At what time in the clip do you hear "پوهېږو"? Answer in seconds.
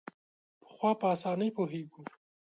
1.57-2.01